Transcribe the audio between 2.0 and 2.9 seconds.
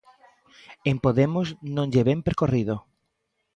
ven percorrido.